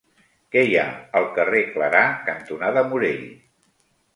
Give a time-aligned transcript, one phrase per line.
[0.55, 0.85] Què hi ha
[1.19, 2.01] al carrer Clarà
[2.31, 3.25] cantonada Morell?